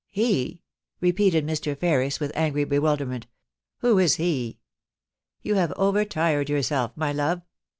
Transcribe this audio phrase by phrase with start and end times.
[0.05, 0.67] * He r
[1.01, 1.77] repeated Mr.
[1.77, 4.57] Ferris, with angry bewilderment;* who is he?
[5.43, 7.43] You have overtired yourself, my love.